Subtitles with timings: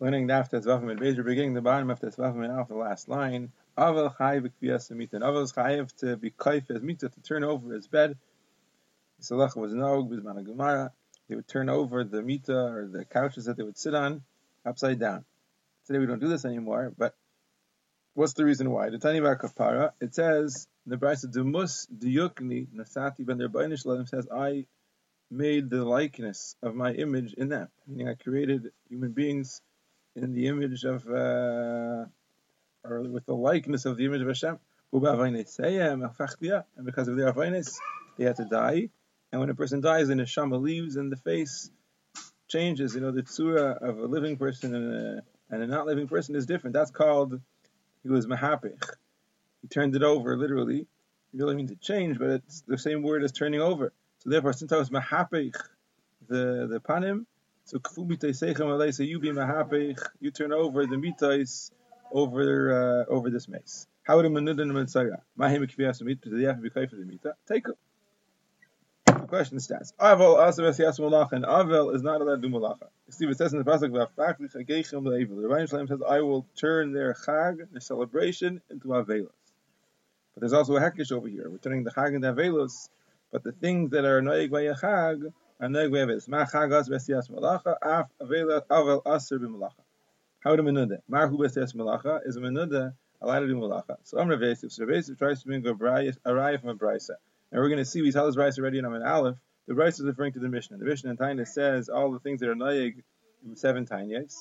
[0.00, 3.08] learning the after Tzvafim and Bezer, beginning the bottom of Tzvafim and off the last
[3.08, 3.50] line.
[3.76, 5.18] Avel chayiv b'kviyas mita.
[5.18, 8.16] Avel chayiv to be kaif as mita to turn over his bed.
[9.20, 10.92] Salach was nog b'zman Gemara.
[11.28, 14.22] They would turn over the mita or the couches that they would sit on
[14.64, 15.24] upside down.
[15.86, 17.14] Today we don't do this anymore, but
[18.14, 18.90] what's the reason why?
[18.90, 24.66] The Tani Kapara, it says the Brisa Demus Diyukni Nasati Ben Derbainish says I
[25.30, 27.68] made the likeness of my image in them.
[27.86, 29.60] Meaning I created human beings
[30.22, 32.06] in the image of, uh,
[32.84, 34.58] or with the likeness of the image of Hashem.
[34.92, 37.78] And because of their avainis,
[38.16, 38.88] they had to die.
[39.30, 41.70] And when a person dies, the neshama leaves, and the face
[42.48, 42.94] changes.
[42.94, 46.34] You know, the tzura of a living person and a, and a not living person
[46.34, 46.74] is different.
[46.74, 47.40] That's called,
[48.02, 48.82] he was mahapich.
[49.62, 50.86] He turned it over, literally.
[51.32, 53.92] He really means to change, but it's the same word as turning over.
[54.20, 55.54] So therefore, was mahapich,
[56.28, 57.26] the, the panim,
[57.68, 58.32] so kfu mitay
[60.20, 61.70] you turn over the mitais
[62.10, 63.86] over uh, over this mace.
[64.04, 65.20] How would a menuda and mitzayah?
[65.36, 67.34] Mahim kfiyas mita, to be for the mita?
[67.46, 67.66] Take.
[69.04, 69.92] The question stands.
[70.00, 72.88] Avel v'siyas malacha, and Avel is not allowed to do malacha.
[73.10, 75.42] Steve, says in the pasuk v'afakli chagechem le'evil.
[75.42, 79.28] The Rebbeinu Shalom says, I will turn their chag, their celebration, into avelos.
[80.34, 81.50] But there's also a hekish over here.
[81.50, 82.88] We're turning the chag into avelos,
[83.30, 86.28] but the things that are noig by a chag are noig by avelos.
[86.28, 89.82] Ma chagas v'siyas malacha, af avelos, avel aser b'malacha.
[90.40, 90.98] How do menuda?
[91.10, 93.96] Marhu v'siyas malacha is a menuda allowed to do malacha.
[94.04, 97.16] So I'm Rav So Rav tries to bring a raya from a brisa.
[97.50, 99.38] And we're going to see, we saw this Brisa already in Amin Aleph.
[99.66, 100.76] The Brisa is referring to the Mishnah.
[100.76, 103.02] The Mishnah in Taina says all the things that are in
[103.56, 104.36] seven Tainas.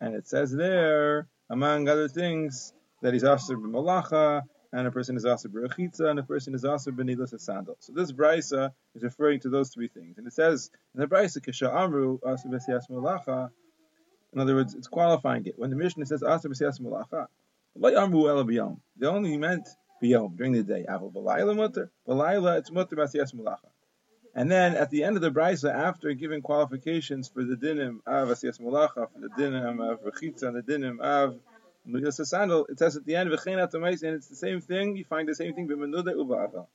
[0.00, 4.42] And it says there, among other things, that he's also b'malacha,
[4.72, 7.76] and a person is also b'rechitza, and a person is also b'nilas sandal.
[7.80, 10.18] So this brisa is referring to those three things.
[10.18, 13.50] And it says in the brisa, kisha amru b'siyas malacha.
[14.32, 15.58] In other words, it's qualifying it.
[15.58, 17.26] When the Mishnah says b'siyas malacha,
[17.76, 19.68] they only meant
[20.02, 20.86] biyom during the day.
[20.88, 23.68] Aval b'layla mutter, b'layla it's mutter b'asiyas mulacha.
[24.32, 28.28] And then at the end of the brisa, after giving qualifications for the dinim of
[28.28, 31.36] asiyas mulacha, for the dinim of rechitza, and the dinim of
[32.12, 35.54] Sandal, it says at the end, and it's the same thing, you find the same
[35.54, 36.66] thing by Menuda uva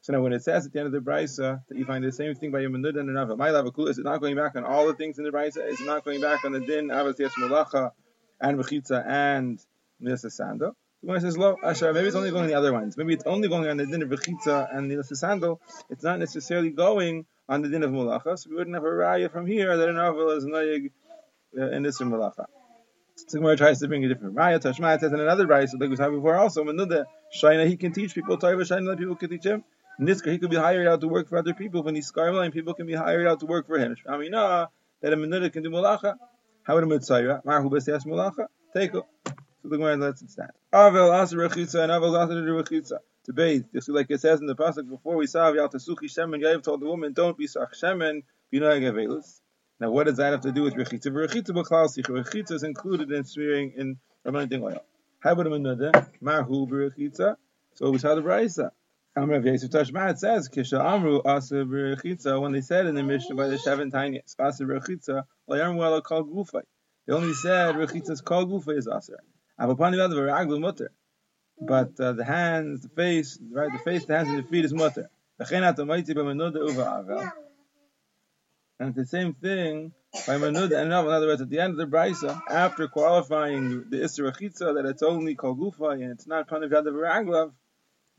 [0.00, 2.12] So now when it says at the end of the Brisa that you find the
[2.12, 4.64] same thing by your Menuda and Aval, my Lavakul, is it not going back on
[4.64, 5.66] all the things in the Brisa?
[5.66, 7.92] Is it not going back on the din, Avasiyas Mulacha,
[8.40, 9.60] and Rechitza, and
[10.00, 10.76] Sandal?
[11.02, 12.96] The Gemara says, "Lo, Asher, maybe it's only going on the other ones.
[12.96, 15.60] Maybe it's only going on the din of Bechitza and the Sandal.
[15.90, 18.38] It's not necessarily going on the din of Mulacha.
[18.38, 20.92] So we wouldn't have a raya from here that an novel is Nayig
[21.58, 22.46] uh, in this Mulacha.
[23.16, 24.60] So tries to bring a different raya.
[24.60, 27.04] Tashma says in another raya, so like we said before also, Menuda,
[27.40, 29.64] Shaina, he can teach people, Torah Shaina, people can teach him.
[30.00, 31.82] Niska, he could be hired out to work for other people.
[31.84, 33.94] When he's Skarma, people can be hired out to work for him.
[33.94, 34.68] Shmamina,
[35.00, 36.16] that a Menuda can do Mulacha.
[36.64, 37.44] How would a Mitzayra?
[37.44, 38.48] Marhu Besias Mulacha?
[38.74, 38.92] Take.
[38.92, 39.04] So
[39.62, 40.50] the Gemara lets it stand.
[40.72, 42.98] Avel asa rechitza and avel asa rechitza.
[43.26, 43.64] To bathe.
[43.72, 46.80] Just like it says in the pasuk before we saw Yal Tasuchi Shemen, Yav told
[46.80, 49.22] the woman, don't be sach Shemen, be no.
[49.84, 51.08] Now what does that have to do with rechitza?
[51.08, 52.06] Rechitza b'chlal sich.
[52.06, 54.82] Rechitza is included in smearing in anointing oil.
[55.22, 55.90] About another?
[56.22, 57.36] Marhu b'rechitza.
[57.74, 58.70] So we saw the brayza.
[59.14, 63.02] Amr of Yosef Tashma, it says, Kisha Amru Asa B'Rechitza, when they said in the
[63.02, 66.62] Mishnah by the Seven Tanyas, Asa B'Rechitza, Layarm Wela Kal Gufay.
[67.06, 69.18] They only said Rechitza's Kal Gufay is Asa.
[71.60, 74.72] But uh, the hands, the face, right, the face, the hands, and the feet is
[74.72, 75.10] mutter.
[78.80, 79.92] And the same thing
[80.26, 81.06] by Manud and Rav.
[81.06, 84.84] in other words, at the end of the Brisa, after qualifying the Isra Chitza, that
[84.84, 87.52] it's only called Gufa and it's not Panav Yadav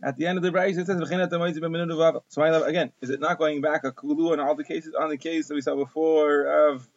[0.04, 3.84] at the end of the Brisa it says So again, is it not going back
[3.84, 6.88] a Kulu in all the cases on the case that we saw before of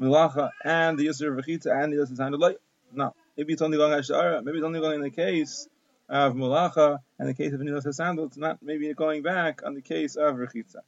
[0.00, 2.56] Milacha and the Yisra Vachitza and the Yisra Sandalai?
[2.92, 3.14] No.
[3.36, 4.44] Maybe it's only going Hashara.
[4.44, 5.68] Maybe it's only going in the case
[6.08, 8.26] of Mulacha and the case of Nilas Sandal.
[8.26, 10.80] It's not maybe going back on the case of Rechitza.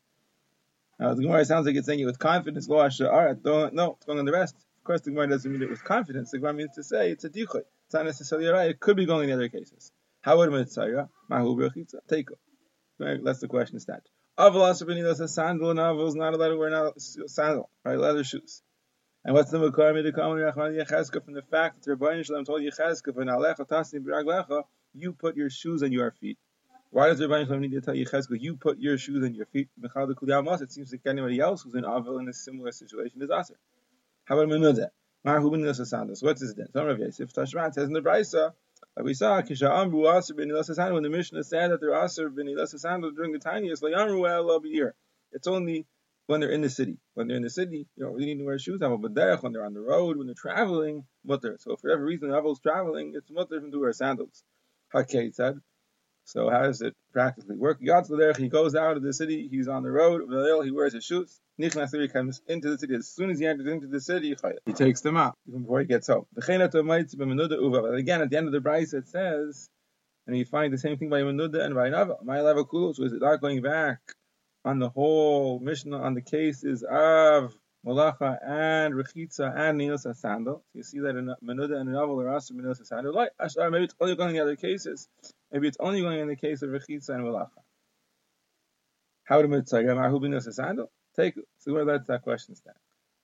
[0.98, 2.68] Now the Gemara sounds like it's saying it with confidence.
[2.68, 3.72] Lo Hashara.
[3.72, 4.56] No, it's going on the rest.
[4.56, 6.30] Of course, the Gemara doesn't mean it with confidence.
[6.30, 7.62] The Gemara means to say it's a dichoy.
[7.86, 8.70] It's not necessarily right.
[8.70, 9.92] It could be going in the other cases.
[10.20, 11.08] How would Mitzayra?
[11.28, 12.00] Mahu Rechitza.
[12.08, 13.24] Take it.
[13.24, 14.02] That's the question stat.
[14.38, 17.98] Aval also Nilas Sandal and Aval is not allowed to wear sandal, right?
[17.98, 18.62] Leather shoes.
[19.24, 24.64] And what's the Makar Midakam Rachman Yecheska from the fact that Rabbi Shalom told B'Raglecha,
[24.92, 26.38] you put your shoes on your feet.
[26.94, 29.68] Why does Rabbi Shalom need to tell Yecheska, you put your shoes on your feet?
[29.82, 33.58] It seems like anybody else who's in Avil in a similar situation is Aser.
[34.26, 36.22] How about Nilasasandas.
[36.22, 36.68] What's his din?
[36.72, 38.52] Some Rav Yosef Tashmat says in the Brisa,
[38.96, 42.46] like we saw, Kisha Amru Aser bin when the Mishnah said that they're Aser bin
[42.46, 44.62] during the tiniest, like Amru El
[45.32, 45.86] It's only
[46.28, 46.98] when they're in the city.
[47.14, 48.78] When they're in the city, you don't really need to wear shoes.
[48.78, 49.34] But when they're
[49.66, 51.56] on the road, when they're traveling, mutter.
[51.58, 54.44] So for every reason the Avel's traveling, it's mutter to wear sandals.
[54.94, 55.60] Hakei said.
[56.26, 57.78] So how does it practically work?
[57.80, 60.22] He goes out of the city, he's on the road,
[60.64, 61.38] he wears his shoes.
[61.60, 62.94] Nichnas comes into the city.
[62.94, 64.34] As soon as he enters into the city,
[64.64, 66.26] he takes them out even before he gets home.
[66.36, 69.68] Again, at the end of the Brisa it says,
[70.26, 72.22] and you find the same thing by Menuda and by Nava.
[72.24, 74.00] My is it not going back
[74.64, 77.54] on the whole Mishnah on the cases of
[77.86, 80.64] Malacha and Rechitza and Nilsa sandal.
[80.72, 83.12] So you see that in Menuda and Nava there are also Nilsa sandal.
[83.14, 85.06] Like maybe it's only going in the other cases.
[85.54, 87.62] Maybe it's only going in the case of Rechitza and Malacha.
[89.22, 90.90] How would Mitzvah Mahu Nilsa sandal?
[91.14, 92.76] Take so where that's that question stand.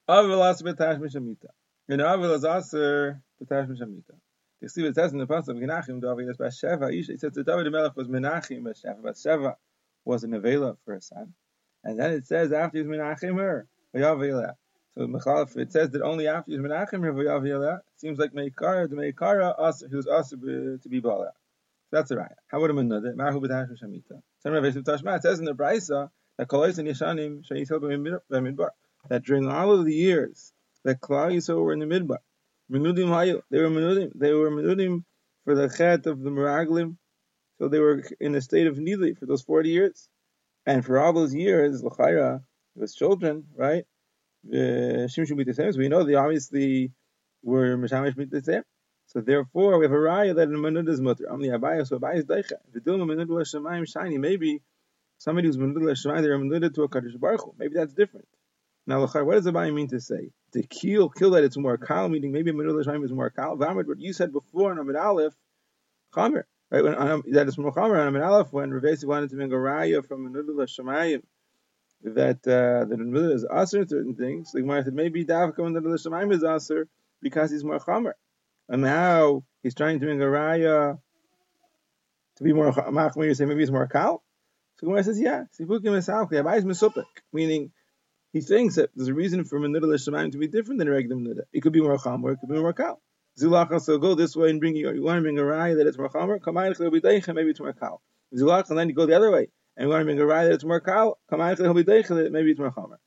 [0.08, 1.48] Avil aser betash mishamita.
[1.88, 4.14] In avil is aser betash mishamita.
[4.60, 6.96] You see what it says in the pasuk Menachem David is Bathsheba.
[6.96, 9.02] It says that David Melech was Menachem Bathsheba.
[9.02, 9.56] Bathsheba
[10.04, 11.34] was an Avela for a son,
[11.82, 14.54] and then it says after he's Menachem her Vayavela.
[14.94, 17.74] So Mechalef, it says that only after he's Menachem her.
[17.74, 21.32] It seems like Meikara the Meikara he was also to be Bala.
[21.92, 22.30] That's the right.
[22.48, 23.14] How would a that?
[23.16, 24.20] Mahu b'tash mishamita.
[24.44, 26.08] It says in the Brisa
[26.38, 27.80] that Kolos and Yeshanim Shayisel
[28.30, 28.68] b'midbar.
[29.08, 30.52] That during all of the years
[30.84, 32.18] that Klal Yisrael were in the Midbar,
[32.70, 35.04] Menudim Hayu, they were Menudim, they were Menudim
[35.44, 36.96] for the Chet of the Meraglim,
[37.58, 40.08] so they were in a state of Nili for those 40 years.
[40.66, 42.42] And for all those years, L'chaira,
[42.74, 43.84] was children, right?
[44.52, 46.92] Eh, B'Tesem, we know they obviously
[47.42, 48.62] were Mishamish B'Tesem.
[49.12, 51.24] So therefore, we have a raya that in Menud is mutter.
[51.24, 52.58] Amli Abaya, so Abaya is Deicha.
[52.72, 54.62] V'dilma Menud L'Shamayim Shiny, maybe
[55.18, 57.52] somebody who's Menud L'Shamayim, they're Menud to a Kaddish Baruch Hu.
[57.58, 58.28] Maybe that's different.
[58.86, 60.30] Now, what does Abaya mean to say?
[60.52, 63.56] To kill, kill that it's more kal, meaning maybe Menud L'Shamayim is more kal.
[63.56, 65.34] V'amid, what you said before in Amid Aleph,
[66.14, 66.44] Chamer.
[66.70, 69.50] Right, when um, that is from Chamer and Amid Aleph, when Ravesi wanted to make
[69.50, 71.22] a raya from Menud L'Shamayim,
[72.04, 74.52] that uh, that Menud is aser certain things.
[74.52, 76.86] The Gemara said maybe Davka Menud L'Shamayim is aser
[77.20, 78.12] because he's more Chamer.
[78.72, 80.96] And now he's trying to make a raya
[82.36, 83.26] to be more machmir.
[83.26, 84.22] You say maybe he's more kal.
[84.78, 86.34] So Gemara says, yeah, sifukim esalchi.
[86.40, 87.72] Abai is mesupik, meaning
[88.32, 91.16] he thinks that there's a reason for menuda l'shamayim to be different than a regular
[91.16, 91.42] menuda.
[91.52, 93.02] It could be more chamor, it could be more kal.
[93.36, 94.88] Zulach so go this way and bring you.
[94.92, 96.38] You want to bring a raya that it's more chamor.
[96.38, 98.00] Be deicha, maybe it's more kal.
[98.32, 100.44] Zulach and then you go the other way and you want to bring a raya
[100.44, 101.18] that it's more kal.
[101.28, 102.98] Be deicha, maybe it's more chamor.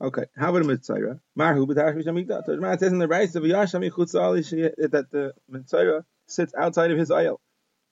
[0.00, 1.20] Okay, how about a mitzvah?
[1.36, 2.46] Marhu b'tash mishamikta.
[2.46, 7.10] Tajma says in the rice of Yashami chutzali that the mitzvah sits outside of his
[7.10, 7.40] aisle.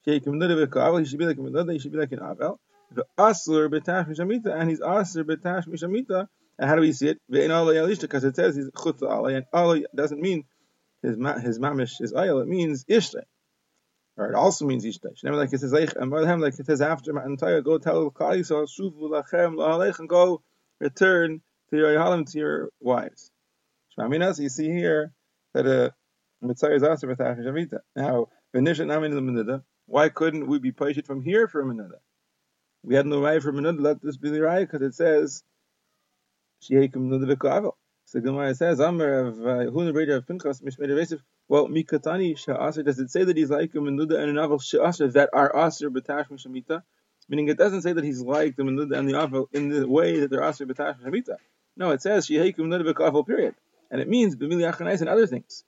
[0.04, 1.72] He should be like a mitzvah.
[1.72, 2.58] He should be like an avel.
[2.92, 6.28] The asur b'tash mishamita, and he's b'tash mishamita.
[6.58, 7.20] And how do we see it?
[7.28, 10.44] Because it says he's chutzali, and ali doesn't mean
[11.02, 12.38] his his mamish his aisle.
[12.38, 13.24] It means ishtay.
[14.16, 15.24] Or it also means ishtay.
[15.24, 16.10] Never like it says and
[16.40, 20.42] like it says after Matan go tell Kali so shuvu lachem la'alech and go
[20.78, 23.30] return to your Yahalim, to your wives.
[23.98, 25.12] Shmaminas, you see here
[25.54, 25.94] that a
[26.42, 27.80] mitzvah is also for Shavita.
[27.94, 28.28] Now,
[29.86, 31.98] why couldn't we be patient from here for a minuta?
[32.82, 35.42] We had no right for a minuta, let this be the right, because it says,
[36.62, 37.72] Shehekim minuta v'ko'avel.
[38.06, 42.84] So Gemara says, Amr of uh, Hun Reder of Pinchas, Mishmei Devesiv, well, Mikatani Sha'asr,
[42.84, 45.88] does it say that he's like a minuta and a novel Sha'asr that are Asr
[45.90, 46.82] b'tash mishamita?
[47.28, 50.20] Meaning it doesn't say that he's like the minuta and the avel in the way
[50.20, 51.36] that they're Asr b'tash mishamita.
[51.76, 53.54] No, it says Sheheikum Nudabik period.
[53.90, 55.64] And it means Bimili Achanais and other things.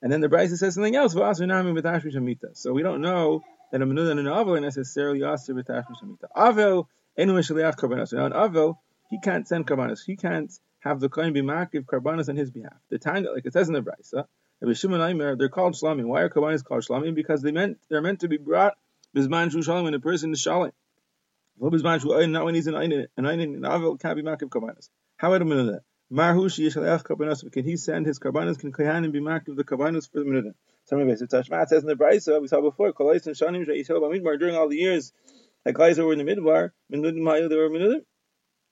[0.00, 4.20] And then the Brisa says something else, So we don't know that a Menuda and
[4.20, 6.26] an Avel are necessarily Yasir B'Tashmi Shamita.
[6.36, 8.12] Avel, Enu Mishaliach Karbanos.
[8.12, 8.78] Now an Avel,
[9.10, 10.04] he can't send Karbanos.
[10.04, 12.74] He can't have the Kohen be Makiv Karbanos on his behalf.
[12.88, 14.26] The time, like it says in the Brisa,
[14.60, 16.06] they're called Shlamim.
[16.06, 17.14] Why are Karbanos called Shlamim?
[17.14, 18.76] Because they meant, they're meant to be brought
[19.16, 20.72] Bizman Shu Shalim when a person is Shalim.
[21.60, 24.88] Not when he's an Einin, an Einin, an Avel can't be Makiv Karbanos.
[25.22, 25.84] How about a minute?
[26.12, 27.48] Marhu sheyishalech karbanos.
[27.52, 28.58] Can he send his karbanos?
[28.58, 30.56] Can kohanim be marked with the karbanos for the minute?
[30.86, 34.36] Somebody basic Tashmat says in the Brisa we saw before kolais and shanim sheyishal b'midbar
[34.40, 35.12] during all the years
[35.64, 38.00] that guys were in the midbar minudim hayu they were minudim.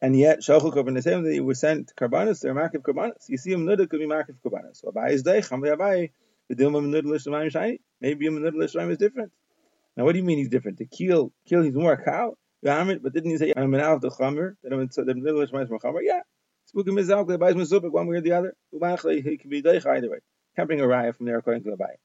[0.00, 3.28] And yet, Shalchu Karbanis, they were sent Karbanis, they're marked with Karbanis.
[3.28, 4.78] You see, a Menuda could be marked with Karbanis.
[4.78, 6.10] So, Abai is Deich, Hamli Abai,
[6.48, 7.80] the Dilma Menuda Lishmaim Shiny.
[8.00, 9.30] Maybe a Menuda Lishmaim is different.
[9.96, 10.78] Now, what do you mean he's different?
[10.78, 12.36] To kill, kill, he's more cow.
[12.62, 15.78] But didn't he say, I'm an out the Chamer, that I'm the Lishmaim is more
[15.78, 16.00] Chamer?
[16.02, 16.22] Yeah.
[16.72, 18.54] Spukim mizalk lebayis mizupik one way or the other.
[18.74, 20.18] Umachle he can be deich either way.
[20.56, 21.96] Can't bring a raya from there according to the bay.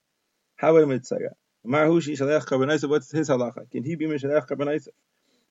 [0.56, 1.36] How about mitzvah?
[1.66, 2.90] Marhushi shalech karbanaisav.
[2.90, 3.70] What's his halacha?
[3.70, 4.90] Can he be mishalech karbanaisav?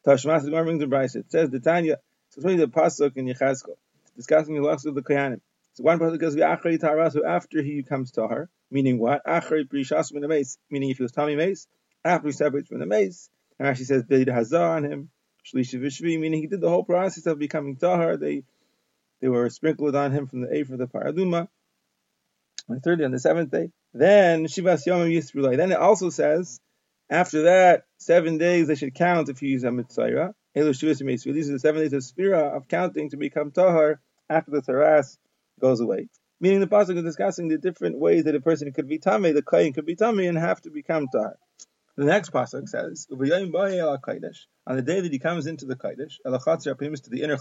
[0.07, 1.17] Tashmas Gemara brings the brayse.
[1.17, 1.99] It says the Tanya.
[2.31, 3.77] So it's only the pasuk in Yechazkel
[4.17, 5.41] discussing the halachas of the kohanim.
[5.75, 9.25] So one pasuk goes v'achrei tarasu after he comes to her, meaning what?
[9.27, 11.67] Achrei prishas from the mace, meaning if he was tummy mace,
[12.05, 13.29] after he separates from the mace.
[13.59, 15.11] And actually says bid hazar on him.
[15.47, 18.17] Shlishi v'shvi, meaning he did the whole process of becoming tahar.
[18.17, 18.45] They
[19.21, 21.49] they were sprinkled on him from the eighth of the paraduma.
[22.69, 25.57] On the third day, on the seventh day, then Shivas Yomim Yisrulai.
[25.57, 26.61] Then it also says,
[27.11, 30.35] after that, seven days they should count if you use a mitzvah.
[30.55, 35.19] These are the seven days of spira of counting to become tahar after the taras
[35.61, 36.09] goes away.
[36.41, 39.43] Meaning the pasuk is discussing the different ways that a person could be tummy, the
[39.43, 41.37] kain could be tummy and have to become tahar.
[41.97, 47.23] The next pasuk says, on the day that he comes into the kaidish, to the
[47.23, 47.37] inner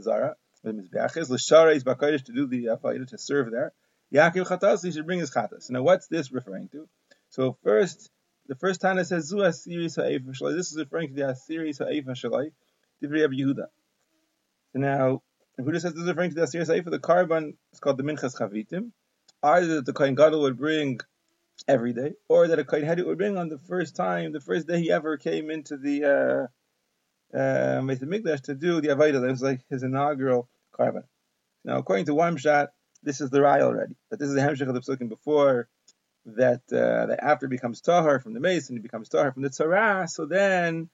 [0.00, 3.72] Zara, the mizbeaches, l'shareis b'kaidish to do the avodah to serve there.
[4.12, 5.70] Yaakov chatas, he should bring his chatas.
[5.70, 6.88] Now, what's this referring to?
[7.30, 8.10] So first,
[8.46, 10.56] the first time it says zu asiris shalai.
[10.56, 12.52] This is referring to the asiris ha'efa shalai,
[13.02, 13.66] divrei Rabbi Yehuda.
[14.72, 15.22] So now,
[15.58, 16.90] Yehuda says this is referring to the asiris ha'efa.
[16.90, 18.92] The carbon is called the minchas chavitim.
[19.42, 21.00] Either that the kohen gadol would bring
[21.68, 24.66] every day, or that a kohen hedit would bring on the first time, the first
[24.66, 26.46] day he ever came into the uh,
[27.34, 29.20] uh, Mikdash to do the avodah.
[29.20, 31.04] That was like his inaugural carbon.
[31.64, 32.70] Now, according to one shot,
[33.02, 35.68] this is the Rai already, but this is the Hemshech of the Psukim before
[36.26, 39.50] that uh, that after becomes tahar from the mace and he becomes tahar from the
[39.50, 40.88] tzara, so then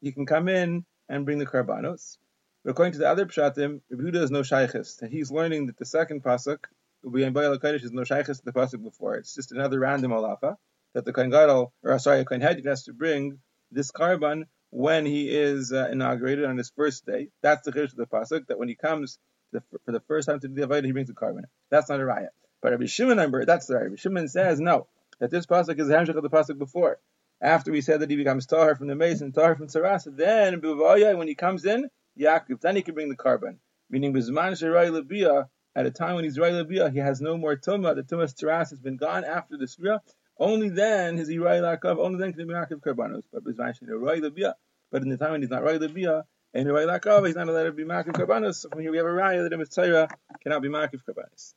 [0.00, 2.18] he can come in and bring the karbanos.
[2.64, 5.02] But according to the other pshatim, Rabbi Huda is no shaykhis.
[5.02, 6.64] And he's learning that the second pasuk,
[7.04, 9.16] Ubi Bayal Kodesh, is no shaykhis to the pasuk before.
[9.16, 10.56] It's just another random alafa
[10.94, 13.38] that the kohen gadol, or sorry, kohen hedid has to bring
[13.70, 17.28] this carbon when he is uh, inaugurated on his first day.
[17.42, 19.20] That's the chiddush of the pasuk that when he comes
[19.52, 21.44] the, for the first time to do the avodah, he brings the carbon.
[21.70, 22.28] That's not a raya.
[22.60, 24.88] But Rabbi Shimon, number that's the Rabbi Shimon says no,
[25.20, 26.98] that this pasuk is the hamshach of the pasuk before.
[27.40, 31.28] After we said that he becomes tahar from the mason, tahar from sarasa, then when
[31.28, 31.88] he comes in,
[32.18, 33.60] Yaakov, then he can bring the carbon.
[33.90, 37.54] Meaning bizman sherai lebia, at a time when he's rai lebia, he has no more
[37.54, 37.94] tumah.
[37.94, 40.00] The tumah taras has been gone after the spira.
[40.36, 41.98] Only then is he rai lakav.
[41.98, 43.22] Only then can he bring yaakov karbanos.
[43.32, 44.54] But bizman sherai lebia.
[44.94, 46.22] But in the time when he's not rai lebia, uh,
[46.54, 48.54] and rai lakav, he's not allowed to be makiv karbanos.
[48.54, 50.06] So from here we have a raya that a mitzvah
[50.40, 51.54] cannot be makiv karbanos.